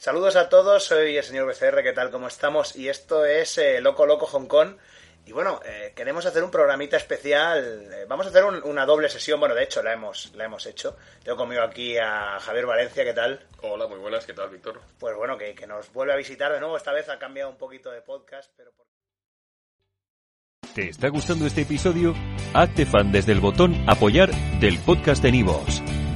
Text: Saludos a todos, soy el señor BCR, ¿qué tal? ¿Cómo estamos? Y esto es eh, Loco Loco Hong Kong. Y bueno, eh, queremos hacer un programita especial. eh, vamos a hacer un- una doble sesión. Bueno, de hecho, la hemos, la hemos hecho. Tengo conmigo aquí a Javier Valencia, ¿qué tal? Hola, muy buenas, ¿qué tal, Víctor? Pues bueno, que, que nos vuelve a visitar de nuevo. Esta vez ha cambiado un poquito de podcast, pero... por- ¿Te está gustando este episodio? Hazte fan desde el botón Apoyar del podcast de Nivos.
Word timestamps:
Saludos 0.00 0.36
a 0.36 0.48
todos, 0.48 0.84
soy 0.84 1.18
el 1.18 1.22
señor 1.24 1.46
BCR, 1.46 1.82
¿qué 1.82 1.92
tal? 1.92 2.10
¿Cómo 2.10 2.26
estamos? 2.26 2.74
Y 2.74 2.88
esto 2.88 3.26
es 3.26 3.58
eh, 3.58 3.82
Loco 3.82 4.06
Loco 4.06 4.24
Hong 4.24 4.46
Kong. 4.46 4.76
Y 5.26 5.32
bueno, 5.32 5.60
eh, 5.62 5.92
queremos 5.94 6.24
hacer 6.24 6.42
un 6.42 6.50
programita 6.50 6.96
especial. 6.96 7.86
eh, 7.92 8.06
vamos 8.08 8.24
a 8.24 8.30
hacer 8.30 8.44
un- 8.46 8.62
una 8.64 8.86
doble 8.86 9.10
sesión. 9.10 9.38
Bueno, 9.38 9.54
de 9.54 9.64
hecho, 9.64 9.82
la 9.82 9.92
hemos, 9.92 10.32
la 10.34 10.46
hemos 10.46 10.64
hecho. 10.64 10.96
Tengo 11.22 11.36
conmigo 11.36 11.60
aquí 11.62 11.98
a 11.98 12.38
Javier 12.40 12.64
Valencia, 12.64 13.04
¿qué 13.04 13.12
tal? 13.12 13.46
Hola, 13.60 13.88
muy 13.88 13.98
buenas, 13.98 14.24
¿qué 14.24 14.32
tal, 14.32 14.48
Víctor? 14.48 14.80
Pues 14.98 15.14
bueno, 15.14 15.36
que, 15.36 15.54
que 15.54 15.66
nos 15.66 15.92
vuelve 15.92 16.14
a 16.14 16.16
visitar 16.16 16.50
de 16.50 16.60
nuevo. 16.60 16.78
Esta 16.78 16.92
vez 16.94 17.06
ha 17.10 17.18
cambiado 17.18 17.50
un 17.50 17.58
poquito 17.58 17.90
de 17.90 18.00
podcast, 18.00 18.50
pero... 18.56 18.72
por- 18.72 18.86
¿Te 20.74 20.88
está 20.88 21.08
gustando 21.08 21.44
este 21.46 21.60
episodio? 21.62 22.14
Hazte 22.54 22.86
fan 22.86 23.12
desde 23.12 23.32
el 23.32 23.40
botón 23.40 23.84
Apoyar 23.86 24.30
del 24.60 24.78
podcast 24.78 25.22
de 25.22 25.32
Nivos. 25.32 25.82